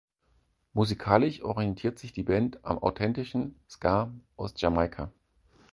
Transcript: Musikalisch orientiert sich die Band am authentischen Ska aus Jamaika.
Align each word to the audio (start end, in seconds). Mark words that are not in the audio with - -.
Musikalisch 0.73 1.43
orientiert 1.43 1.99
sich 1.99 2.11
die 2.11 2.23
Band 2.23 2.65
am 2.65 2.79
authentischen 2.79 3.59
Ska 3.69 4.11
aus 4.35 4.51
Jamaika. 4.57 5.11